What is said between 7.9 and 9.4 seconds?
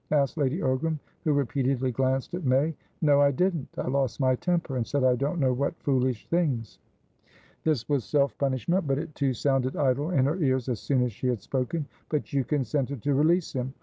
self punishment, but it, too,